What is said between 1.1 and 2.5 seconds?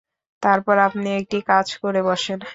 একটি কাজ করে বসেন।